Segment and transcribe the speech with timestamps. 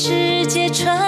[0.00, 1.07] 世界传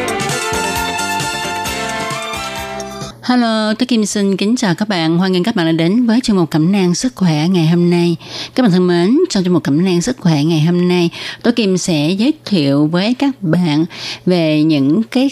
[3.23, 5.17] Hello, tôi Kim xin kính chào các bạn.
[5.17, 7.89] Hoan nghênh các bạn đã đến với chương mục Cẩm nang sức khỏe ngày hôm
[7.89, 8.15] nay.
[8.55, 11.09] Các bạn thân mến, trong chương mục Cẩm nang sức khỏe ngày hôm nay,
[11.43, 13.85] tôi Kim sẽ giới thiệu với các bạn
[14.25, 15.29] về những cái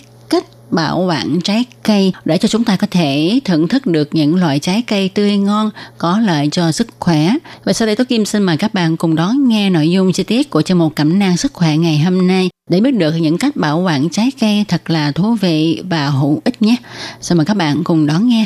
[0.71, 4.59] bảo quản trái cây để cho chúng ta có thể thưởng thức được những loại
[4.59, 7.33] trái cây tươi ngon, có lợi cho sức khỏe.
[7.63, 10.23] Và sau đây tôi Kim xin mời các bạn cùng đón nghe nội dung chi
[10.23, 13.37] tiết của chương mục Cẩm nang sức khỏe ngày hôm nay để biết được những
[13.37, 16.75] cách bảo quản trái cây thật là thú vị và hữu ích nhé.
[17.21, 18.45] Xin mời các bạn cùng đón nghe.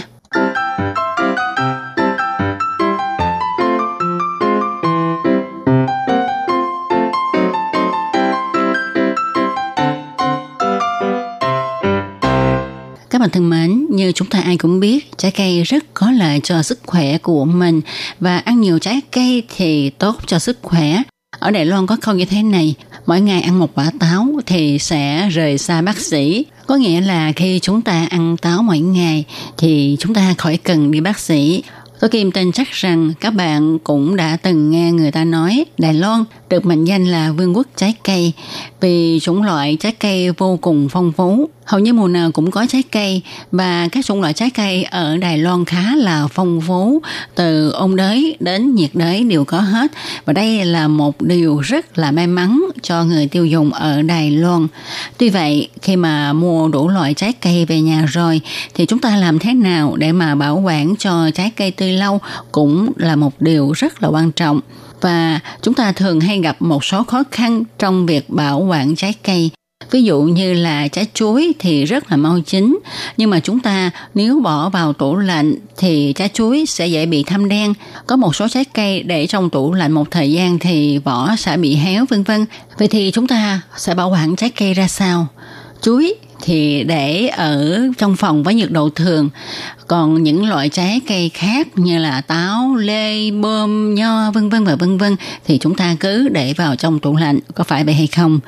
[13.24, 16.64] Bạn thân mến, như chúng ta ai cũng biết, trái cây rất có lợi cho
[16.64, 17.82] sức khỏe của mình
[18.20, 21.02] và ăn nhiều trái cây thì tốt cho sức khỏe.
[21.40, 24.80] Ở Đài Loan có câu như thế này, mỗi ngày ăn một quả táo thì
[24.80, 26.46] sẽ rời xa bác sĩ.
[26.68, 29.26] Có nghĩa là khi chúng ta ăn táo mỗi ngày
[29.58, 31.64] thì chúng ta khỏi cần đi bác sĩ.
[32.00, 35.94] Tôi Kim tin chắc rằng các bạn cũng đã từng nghe người ta nói Đài
[35.94, 38.32] Loan được mệnh danh là vương quốc trái cây
[38.82, 41.50] vì chủng loại trái cây vô cùng phong phú.
[41.66, 45.18] Hầu như mùa nào cũng có trái cây, và các chủng loại trái cây ở
[45.18, 47.02] Đài Loan khá là phong phú,
[47.36, 49.92] từ ôn đới đến nhiệt đới đều có hết.
[50.26, 54.32] Và đây là một điều rất là may mắn cho người tiêu dùng ở Đài
[54.32, 54.68] Loan.
[55.18, 58.42] Tuy vậy, khi mà mua đủ loại trái cây về nhà rồi,
[58.74, 62.20] thì chúng ta làm thế nào để mà bảo quản cho trái cây tươi lâu
[62.52, 64.60] cũng là một điều rất là quan trọng.
[65.02, 69.14] Và chúng ta thường hay gặp một số khó khăn trong việc bảo quản trái
[69.24, 69.50] cây
[69.92, 72.80] ví dụ như là trái chuối thì rất là mau chín.
[73.18, 77.24] Nhưng mà chúng ta nếu bỏ vào tủ lạnh thì trái chuối sẽ dễ bị
[77.24, 77.74] thâm đen.
[78.08, 81.58] Có một số trái cây để trong tủ lạnh một thời gian thì vỏ sẽ
[81.58, 82.46] bị héo, vân vân.
[82.78, 85.28] Vậy thì chúng ta sẽ bảo quản trái cây ra sao?
[85.82, 86.16] Chuối
[86.46, 89.30] thì để ở trong phòng với nhiệt độ thường
[89.88, 94.76] còn những loại trái cây khác như là táo, lê, bơm, nho vân vân và
[94.76, 95.16] vân vân
[95.46, 98.40] thì chúng ta cứ để vào trong tủ lạnh có phải vậy hay không?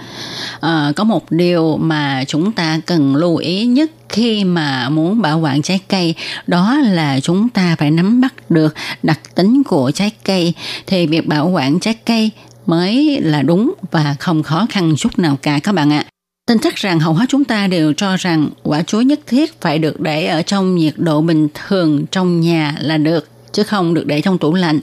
[0.60, 5.40] À, có một điều mà chúng ta cần lưu ý nhất khi mà muốn bảo
[5.40, 6.16] quản trái cây
[6.48, 10.54] đó là chúng ta phải nắm bắt được đặc tính của trái cây
[10.88, 12.32] thì việc bảo quản trái cây
[12.66, 16.06] mới là đúng và không khó khăn chút nào cả các bạn ạ.
[16.50, 19.80] Tin chắc rằng hầu hết chúng ta đều cho rằng quả chuối nhất thiết phải
[19.80, 24.06] được để ở trong nhiệt độ bình thường trong nhà là được, chứ không được
[24.06, 24.80] để trong tủ lạnh.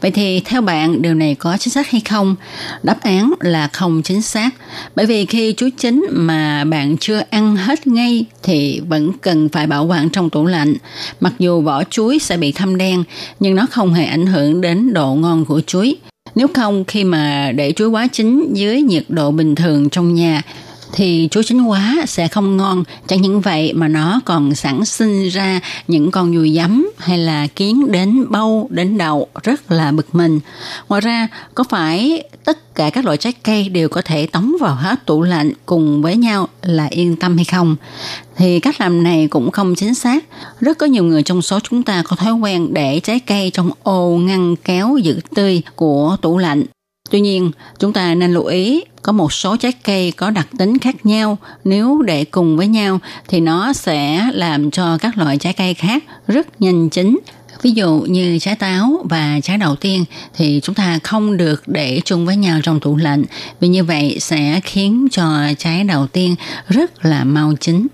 [0.00, 2.36] Vậy thì theo bạn, điều này có chính xác hay không?
[2.82, 4.50] Đáp án là không chính xác.
[4.96, 9.66] Bởi vì khi chuối chín mà bạn chưa ăn hết ngay thì vẫn cần phải
[9.66, 10.74] bảo quản trong tủ lạnh.
[11.20, 13.04] Mặc dù vỏ chuối sẽ bị thâm đen,
[13.40, 15.96] nhưng nó không hề ảnh hưởng đến độ ngon của chuối.
[16.34, 20.42] Nếu không, khi mà để chuối quá chín dưới nhiệt độ bình thường trong nhà
[20.92, 22.84] thì chuối chín quá sẽ không ngon.
[23.06, 27.46] Chẳng những vậy mà nó còn sản sinh ra những con dùi giấm hay là
[27.46, 30.40] kiến đến bâu, đến đầu rất là bực mình.
[30.88, 34.74] Ngoài ra, có phải tất cả các loại trái cây đều có thể tống vào
[34.74, 37.76] hết tủ lạnh cùng với nhau là yên tâm hay không?
[38.36, 40.24] Thì cách làm này cũng không chính xác.
[40.60, 43.70] Rất có nhiều người trong số chúng ta có thói quen để trái cây trong
[43.82, 46.64] ô ngăn kéo giữ tươi của tủ lạnh.
[47.10, 50.78] Tuy nhiên, chúng ta nên lưu ý có một số trái cây có đặc tính
[50.78, 51.38] khác nhau.
[51.64, 56.04] Nếu để cùng với nhau thì nó sẽ làm cho các loại trái cây khác
[56.28, 57.18] rất nhanh chín.
[57.62, 60.04] Ví dụ như trái táo và trái đầu tiên
[60.34, 63.24] thì chúng ta không được để chung với nhau trong tủ lạnh.
[63.60, 66.36] Vì như vậy sẽ khiến cho trái đầu tiên
[66.68, 67.86] rất là mau chín.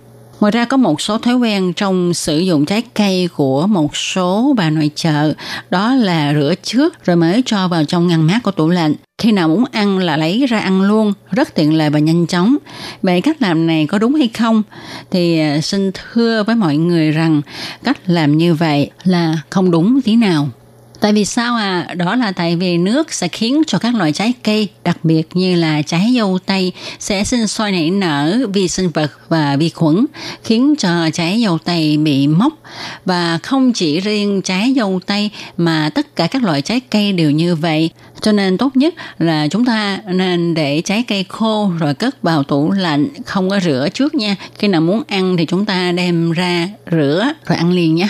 [0.42, 4.54] Ngoài ra có một số thói quen trong sử dụng trái cây của một số
[4.56, 5.34] bà nội chợ,
[5.70, 8.94] đó là rửa trước rồi mới cho vào trong ngăn mát của tủ lạnh.
[9.18, 12.56] Khi nào muốn ăn là lấy ra ăn luôn, rất tiện lợi và nhanh chóng.
[13.02, 14.62] Vậy cách làm này có đúng hay không?
[15.10, 17.42] Thì à, xin thưa với mọi người rằng
[17.84, 20.48] cách làm như vậy là không đúng tí nào.
[21.02, 21.86] Tại vì sao à?
[21.96, 25.56] Đó là tại vì nước sẽ khiến cho các loại trái cây, đặc biệt như
[25.56, 30.06] là trái dâu tây, sẽ sinh sôi nảy nở vi sinh vật và vi khuẩn,
[30.44, 32.52] khiến cho trái dâu tây bị mốc.
[33.04, 37.30] Và không chỉ riêng trái dâu tây mà tất cả các loại trái cây đều
[37.30, 37.90] như vậy.
[38.20, 42.42] Cho nên tốt nhất là chúng ta nên để trái cây khô rồi cất vào
[42.42, 44.36] tủ lạnh, không có rửa trước nha.
[44.58, 48.08] Khi nào muốn ăn thì chúng ta đem ra rửa rồi ăn liền nhé.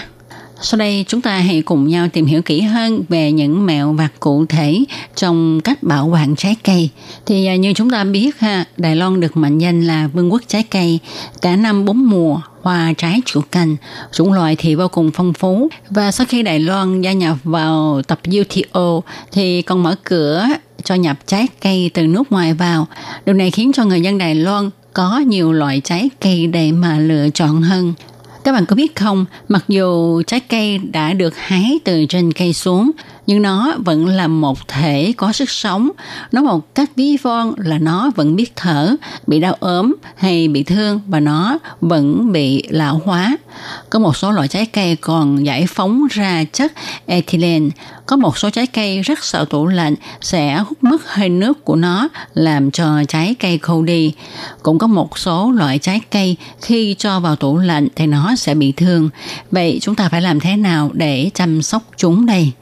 [0.64, 4.08] Sau đây chúng ta hãy cùng nhau tìm hiểu kỹ hơn về những mẹo vặt
[4.20, 4.84] cụ thể
[5.16, 6.88] trong cách bảo quản trái cây.
[7.26, 10.42] Thì à, như chúng ta biết ha, Đài Loan được mệnh danh là vương quốc
[10.46, 10.98] trái cây,
[11.42, 13.76] cả năm bốn mùa hoa trái chủ cành,
[14.12, 15.68] chủng loại thì vô cùng phong phú.
[15.90, 19.00] Và sau khi Đài Loan gia nhập vào tập UTO
[19.32, 20.46] thì còn mở cửa
[20.84, 22.86] cho nhập trái cây từ nước ngoài vào.
[23.26, 26.98] Điều này khiến cho người dân Đài Loan có nhiều loại trái cây để mà
[26.98, 27.94] lựa chọn hơn.
[28.44, 32.52] Các bạn có biết không, mặc dù trái cây đã được hái từ trên cây
[32.52, 32.90] xuống,
[33.26, 35.90] nhưng nó vẫn là một thể có sức sống.
[36.32, 38.96] Nó một cách ví von là nó vẫn biết thở,
[39.26, 43.36] bị đau ốm hay bị thương và nó vẫn bị lão hóa.
[43.90, 46.72] Có một số loại trái cây còn giải phóng ra chất
[47.06, 47.68] ethylene.
[48.06, 51.76] Có một số trái cây rất sợ tủ lạnh sẽ hút mất hơi nước của
[51.76, 54.14] nó làm cho trái cây khô đi.
[54.62, 58.54] Cũng có một số loại trái cây khi cho vào tủ lạnh thì nó sẽ
[58.54, 59.10] bị thương.
[59.50, 62.52] Vậy chúng ta phải làm thế nào để chăm sóc chúng đây?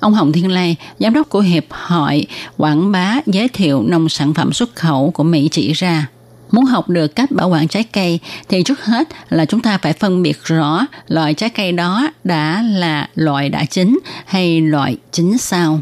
[0.00, 2.26] Ông Hồng Thiên Lai, giám đốc của Hiệp hội
[2.56, 6.06] Quảng bá giới thiệu nông sản phẩm xuất khẩu của Mỹ chỉ ra.
[6.50, 8.18] Muốn học được cách bảo quản trái cây
[8.48, 12.62] thì trước hết là chúng ta phải phân biệt rõ loại trái cây đó đã
[12.62, 15.80] là loại đã chín hay loại chín sau.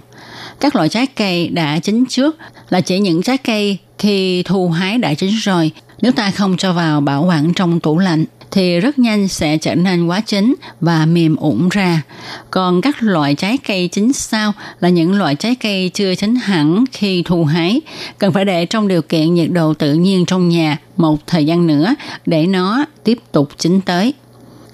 [0.60, 2.36] Các loại trái cây đã chín trước
[2.70, 5.70] là chỉ những trái cây khi thu hái đã chín rồi.
[6.02, 9.74] Nếu ta không cho vào bảo quản trong tủ lạnh thì rất nhanh sẽ trở
[9.74, 12.02] nên quá chín và mềm ủng ra.
[12.50, 16.84] Còn các loại trái cây chín sao là những loại trái cây chưa chín hẳn
[16.92, 17.80] khi thu hái,
[18.18, 21.66] cần phải để trong điều kiện nhiệt độ tự nhiên trong nhà một thời gian
[21.66, 21.94] nữa
[22.26, 24.14] để nó tiếp tục chín tới.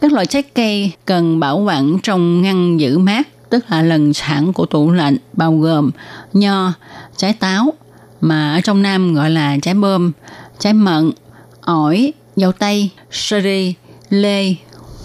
[0.00, 4.52] Các loại trái cây cần bảo quản trong ngăn giữ mát, tức là lần sản
[4.52, 5.90] của tủ lạnh bao gồm
[6.32, 6.72] nho,
[7.16, 7.72] trái táo,
[8.20, 10.12] mà ở trong Nam gọi là trái bơm,
[10.58, 11.12] trái mận,
[11.60, 13.74] ổi, dâu tây, sherry,
[14.10, 14.54] lê,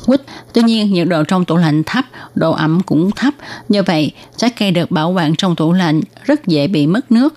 [0.05, 0.21] quýt.
[0.53, 2.05] Tuy nhiên, nhiệt độ trong tủ lạnh thấp,
[2.35, 3.33] độ ẩm cũng thấp.
[3.69, 7.33] Do vậy, trái cây được bảo quản trong tủ lạnh rất dễ bị mất nước.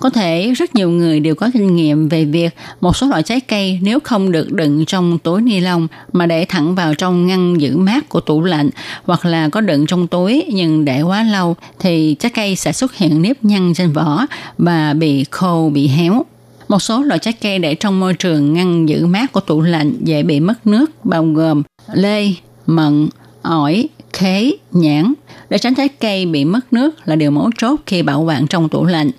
[0.00, 3.40] Có thể rất nhiều người đều có kinh nghiệm về việc một số loại trái
[3.40, 7.60] cây nếu không được đựng trong túi ni lông mà để thẳng vào trong ngăn
[7.60, 8.70] giữ mát của tủ lạnh
[9.04, 12.94] hoặc là có đựng trong túi nhưng để quá lâu thì trái cây sẽ xuất
[12.94, 14.26] hiện nếp nhăn trên vỏ
[14.58, 16.24] và bị khô, bị héo.
[16.68, 19.92] Một số loại trái cây để trong môi trường ngăn giữ mát của tủ lạnh
[20.00, 21.62] dễ bị mất nước bao gồm
[21.92, 22.32] lê,
[22.66, 23.08] mận,
[23.42, 25.14] ổi, khế, nhãn.
[25.50, 28.68] Để tránh trái cây bị mất nước là điều mấu chốt khi bảo quản trong
[28.68, 29.10] tủ lạnh.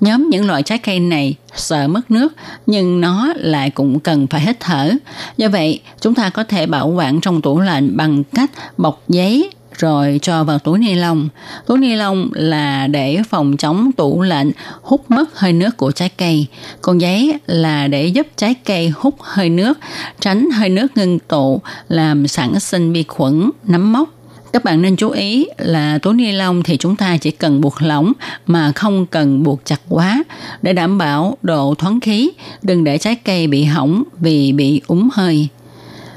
[0.00, 2.32] Nhóm những loại trái cây này sợ mất nước
[2.66, 4.90] nhưng nó lại cũng cần phải hít thở.
[5.36, 9.50] Do vậy, chúng ta có thể bảo quản trong tủ lạnh bằng cách bọc giấy
[9.78, 11.28] rồi cho vào túi ni lông.
[11.66, 14.50] Túi ni lông là để phòng chống tủ lạnh
[14.82, 16.46] hút mất hơi nước của trái cây.
[16.80, 19.78] Còn giấy là để giúp trái cây hút hơi nước,
[20.20, 24.08] tránh hơi nước ngưng tụ làm sản sinh vi khuẩn, nấm mốc
[24.56, 27.82] các bạn nên chú ý là túi ni lông thì chúng ta chỉ cần buộc
[27.82, 28.12] lỏng
[28.46, 30.24] mà không cần buộc chặt quá
[30.62, 32.30] để đảm bảo độ thoáng khí,
[32.62, 35.48] đừng để trái cây bị hỏng vì bị úng hơi.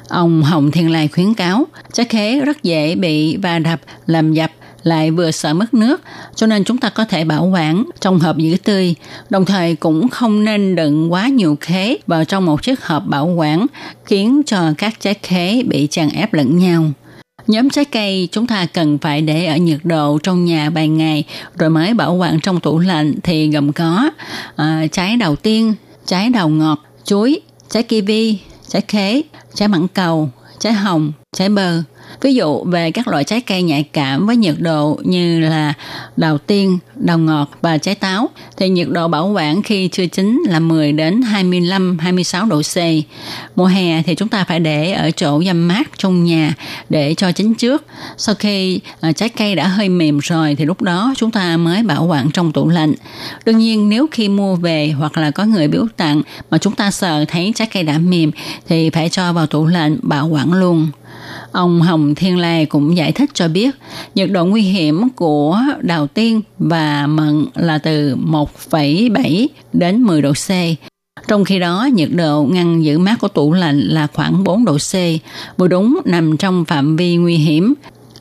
[0.10, 4.52] Ông Hồng Thiên Lai khuyến cáo, trái khế rất dễ bị va đập, làm dập,
[4.84, 6.02] lại vừa sợ mất nước,
[6.36, 8.96] cho nên chúng ta có thể bảo quản trong hộp giữ tươi.
[9.30, 13.28] Đồng thời cũng không nên đựng quá nhiều khế vào trong một chiếc hộp bảo
[13.28, 13.66] quản,
[14.06, 16.86] khiến cho các trái khế bị chèn ép lẫn nhau.
[17.48, 21.24] Nhóm trái cây chúng ta cần phải để ở nhiệt độ trong nhà vài ngày
[21.58, 24.12] rồi mới bảo quản trong tủ lạnh thì gồm có
[24.56, 25.74] à, trái đầu tiên,
[26.06, 28.36] trái đầu ngọt, chuối, trái kiwi,
[28.70, 29.22] trái khế,
[29.54, 31.84] trái mãng cầu, trái hồng, trái bơ.
[32.22, 35.74] Ví dụ về các loại trái cây nhạy cảm với nhiệt độ như là
[36.18, 40.44] đào tiên, đào ngọt và trái táo thì nhiệt độ bảo quản khi chưa chín
[40.48, 42.78] là 10 đến 25 26 độ C.
[43.56, 46.54] Mùa hè thì chúng ta phải để ở chỗ dâm mát trong nhà
[46.90, 47.86] để cho chín trước.
[48.18, 51.84] Sau khi à, trái cây đã hơi mềm rồi thì lúc đó chúng ta mới
[51.84, 52.94] bảo quản trong tủ lạnh.
[53.46, 56.92] Đương nhiên nếu khi mua về hoặc là có người biếu tặng mà chúng ta
[56.92, 58.32] sợ thấy trái cây đã mềm
[58.68, 60.88] thì phải cho vào tủ lạnh bảo quản luôn.
[61.52, 63.76] Ông Hồng Thiên Lai cũng giải thích cho biết
[64.16, 70.32] nhiệt độ nguy hiểm của đào tiên và mận là từ 1,7 đến 10 độ
[70.32, 70.50] C.
[71.28, 74.78] Trong khi đó, nhiệt độ ngăn giữ mát của tủ lạnh là khoảng 4 độ
[74.78, 74.94] C,
[75.58, 77.74] vừa đúng nằm trong phạm vi nguy hiểm.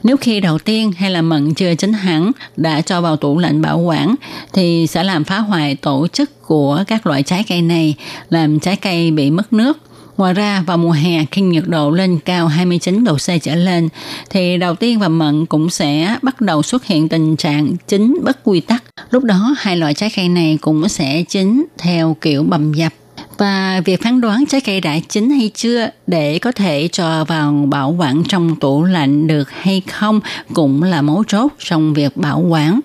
[0.03, 3.63] Nếu khi đầu tiên hay là mận chưa chín hẳn đã cho vào tủ lạnh
[3.63, 4.15] bảo quản
[4.53, 7.95] thì sẽ làm phá hoại tổ chức của các loại trái cây này,
[8.29, 9.79] làm trái cây bị mất nước.
[10.19, 13.89] Ngoài ra, vào mùa hè, khi nhiệt độ lên cao 29 độ C trở lên,
[14.31, 18.39] thì đầu tiên và mận cũng sẽ bắt đầu xuất hiện tình trạng chín bất
[18.45, 18.85] quy tắc.
[19.11, 22.93] Lúc đó, hai loại trái cây này cũng sẽ chín theo kiểu bầm dập
[23.39, 27.53] và việc phán đoán trái cây đã chín hay chưa để có thể cho vào
[27.69, 30.21] bảo quản trong tủ lạnh được hay không
[30.55, 32.81] cũng là mấu chốt trong việc bảo quản.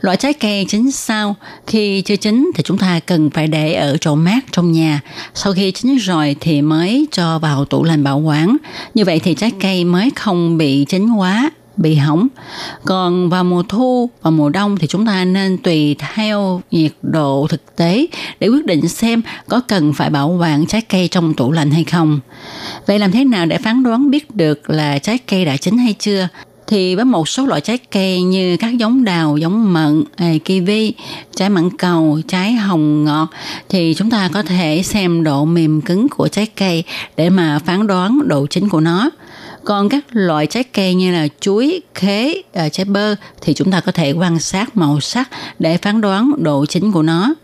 [0.00, 1.36] Loại trái cây chín sao
[1.66, 5.00] khi chưa chín thì chúng ta cần phải để ở chỗ mát trong nhà.
[5.34, 8.56] Sau khi chín rồi thì mới cho vào tủ lạnh bảo quản.
[8.94, 12.28] Như vậy thì trái cây mới không bị chín quá bị hỏng.
[12.84, 17.46] Còn vào mùa thu và mùa đông thì chúng ta nên tùy theo nhiệt độ
[17.50, 18.06] thực tế
[18.40, 21.84] để quyết định xem có cần phải bảo quản trái cây trong tủ lạnh hay
[21.84, 22.20] không.
[22.86, 25.94] Vậy làm thế nào để phán đoán biết được là trái cây đã chín hay
[25.98, 26.28] chưa?
[26.66, 30.92] thì với một số loại trái cây như các giống đào, giống mận, à, kiwi,
[31.36, 33.28] trái mặn cầu, trái hồng ngọt
[33.68, 36.84] thì chúng ta có thể xem độ mềm cứng của trái cây
[37.16, 39.10] để mà phán đoán độ chín của nó.
[39.64, 43.80] Còn các loại trái cây như là chuối, khế, à, trái bơ thì chúng ta
[43.80, 45.28] có thể quan sát màu sắc
[45.58, 47.34] để phán đoán độ chín của nó.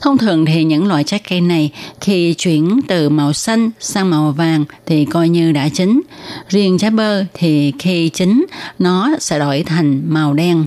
[0.00, 4.32] Thông thường thì những loại trái cây này khi chuyển từ màu xanh sang màu
[4.32, 6.02] vàng thì coi như đã chín.
[6.48, 8.46] Riêng trái bơ thì khi chín
[8.78, 10.66] nó sẽ đổi thành màu đen.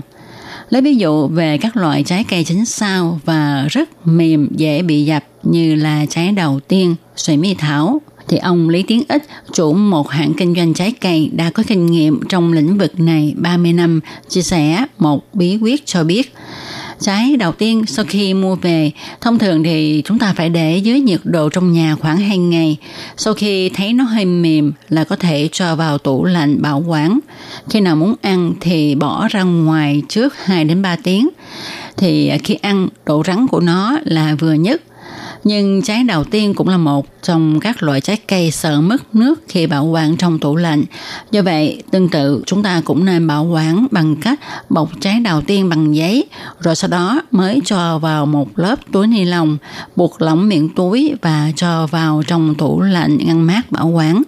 [0.68, 5.04] Lấy ví dụ về các loại trái cây chín sao và rất mềm dễ bị
[5.04, 8.00] dập như là trái đầu tiên, xoài mi thảo,
[8.30, 9.22] thì ông Lý Tiến Ích,
[9.52, 13.34] chủ một hãng kinh doanh trái cây đã có kinh nghiệm trong lĩnh vực này
[13.36, 16.34] 30 năm, chia sẻ một bí quyết cho biết.
[17.00, 21.00] Trái đầu tiên sau khi mua về, thông thường thì chúng ta phải để dưới
[21.00, 22.76] nhiệt độ trong nhà khoảng 2 ngày.
[23.16, 27.18] Sau khi thấy nó hơi mềm là có thể cho vào tủ lạnh bảo quản.
[27.70, 31.28] Khi nào muốn ăn thì bỏ ra ngoài trước 2 đến 3 tiếng.
[31.96, 34.82] Thì khi ăn, độ rắn của nó là vừa nhất
[35.44, 39.42] nhưng trái đầu tiên cũng là một trong các loại trái cây sợ mất nước
[39.48, 40.84] khi bảo quản trong tủ lạnh.
[41.30, 45.40] Do vậy, tương tự chúng ta cũng nên bảo quản bằng cách bọc trái đầu
[45.40, 46.24] tiên bằng giấy,
[46.60, 49.56] rồi sau đó mới cho vào một lớp túi ni lông,
[49.96, 54.22] buộc lỏng miệng túi và cho vào trong tủ lạnh ngăn mát bảo quản.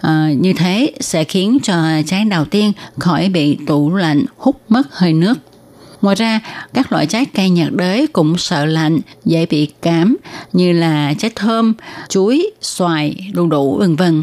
[0.00, 1.74] À, như thế sẽ khiến cho
[2.06, 5.34] trái đầu tiên khỏi bị tủ lạnh hút mất hơi nước.
[6.06, 6.40] Ngoài ra,
[6.74, 10.16] các loại trái cây nhiệt đới cũng sợ lạnh, dễ bị cảm
[10.52, 11.74] như là trái thơm,
[12.08, 14.22] chuối, xoài, đu đủ vân vân.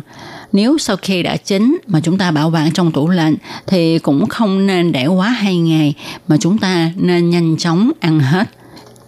[0.52, 3.36] Nếu sau khi đã chín mà chúng ta bảo quản trong tủ lạnh
[3.68, 5.94] thì cũng không nên để quá hai ngày
[6.28, 8.50] mà chúng ta nên nhanh chóng ăn hết.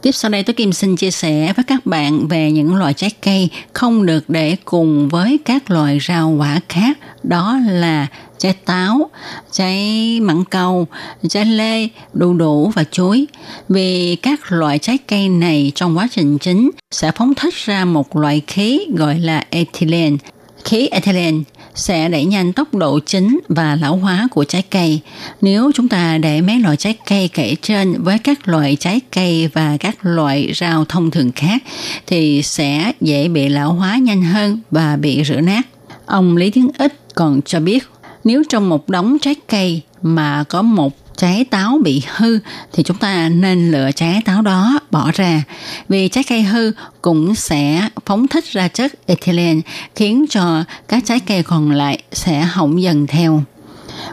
[0.05, 3.09] Tiếp sau đây tôi Kim xin chia sẻ với các bạn về những loại trái
[3.21, 6.97] cây không được để cùng với các loại rau quả khác.
[7.23, 8.07] Đó là
[8.37, 9.09] trái táo,
[9.51, 10.87] trái mặn cầu,
[11.29, 13.27] trái lê, đu đủ và chuối.
[13.69, 18.15] Vì các loại trái cây này trong quá trình chín sẽ phóng thích ra một
[18.15, 20.17] loại khí gọi là ethylene.
[20.63, 21.39] Khí ethylene
[21.75, 24.99] sẽ đẩy nhanh tốc độ chín và lão hóa của trái cây.
[25.41, 29.49] Nếu chúng ta để mấy loại trái cây kể trên với các loại trái cây
[29.53, 31.63] và các loại rau thông thường khác,
[32.07, 35.67] thì sẽ dễ bị lão hóa nhanh hơn và bị rửa nát.
[36.05, 37.83] Ông Lý Tiến Ích còn cho biết,
[38.23, 42.39] nếu trong một đống trái cây mà có một trái táo bị hư
[42.73, 45.43] thì chúng ta nên lựa trái táo đó bỏ ra
[45.89, 49.61] vì trái cây hư cũng sẽ phóng thích ra chất ethylene,
[49.95, 53.43] khiến cho các trái cây còn lại sẽ hỏng dần theo.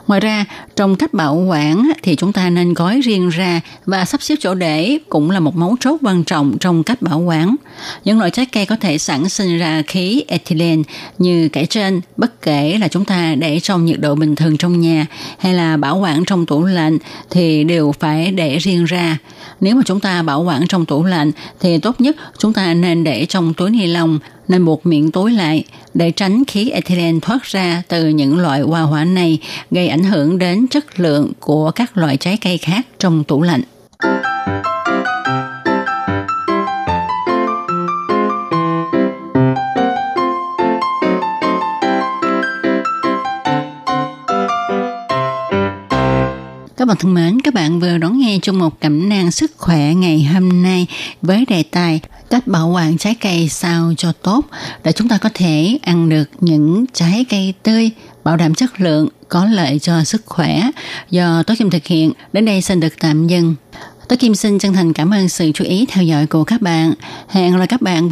[0.06, 0.44] Ngoài ra,
[0.76, 4.54] trong cách bảo quản thì chúng ta nên gói riêng ra và sắp xếp chỗ
[4.54, 7.56] để cũng là một mấu chốt quan trọng trong cách bảo quản.
[8.04, 10.82] Những loại trái cây có thể sản sinh ra khí ethylene
[11.18, 14.80] như kể trên, bất kể là chúng ta để trong nhiệt độ bình thường trong
[14.80, 15.06] nhà
[15.38, 16.98] hay là bảo quản trong tủ lạnh
[17.30, 19.18] thì đều phải để riêng ra.
[19.60, 23.04] Nếu mà chúng ta bảo quản trong tủ lạnh thì tốt nhất chúng ta nên
[23.04, 24.18] để trong túi ni lông
[24.49, 28.82] nên buộc miệng tối lại để tránh khí ethylene thoát ra từ những loại hoa
[28.82, 29.38] hỏa này
[29.70, 33.62] gây ảnh hưởng đến chất lượng của các loại trái cây khác trong tủ lạnh.
[46.76, 49.94] Các bạn thân mến, các bạn vừa đón nghe trong một cẩm nang sức khỏe
[49.94, 50.87] ngày hôm nay
[51.22, 52.00] với đề tài
[52.32, 54.44] cách bảo quản trái cây sao cho tốt,
[54.84, 57.90] để chúng ta có thể ăn được những trái cây tươi,
[58.24, 60.70] bảo đảm chất lượng, có lợi cho sức khỏe
[61.10, 62.12] do Tố Kim thực hiện.
[62.32, 63.54] Đến đây xin được tạm dừng.
[64.08, 66.92] Tố Kim xin chân thành cảm ơn sự chú ý theo dõi của các bạn.
[67.28, 68.00] Hẹn gặp lại các bạn